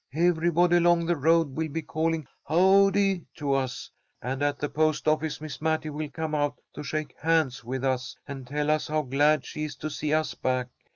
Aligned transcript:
Everybody 0.15 0.77
along 0.77 1.05
the 1.05 1.15
road 1.15 1.55
will 1.55 1.69
be 1.69 1.83
calling 1.83 2.27
'Howdy!' 2.47 3.27
to 3.35 3.53
us, 3.53 3.91
and 4.19 4.41
at 4.41 4.57
the 4.57 4.67
post 4.67 5.07
office 5.07 5.39
Miss 5.39 5.61
Mattie 5.61 5.91
will 5.91 6.09
come 6.09 6.33
out 6.33 6.57
to 6.73 6.81
shake 6.81 7.13
hands 7.19 7.63
with 7.63 7.83
us, 7.83 8.17
and 8.27 8.47
tell 8.47 8.71
us 8.71 8.87
how 8.87 9.03
glad 9.03 9.45
she 9.45 9.63
is 9.65 9.75
to 9.75 9.91
see 9.91 10.11
us 10.11 10.33
back. 10.33 10.69